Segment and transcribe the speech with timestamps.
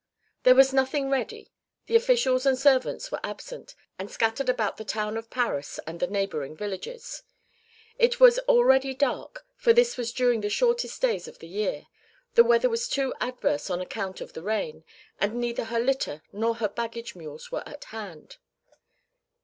[0.41, 1.51] There was nothing ready,
[1.85, 6.07] the officials and servants were absent, and scattered about the town of Paris and the
[6.07, 7.21] neighbouring villages.
[7.99, 11.85] It was already dark, for this was during the shortest days of the year,
[12.33, 14.83] the weather too was adverse on account of the rain,
[15.19, 18.37] and neither her litter nor her baggage mules were at hand.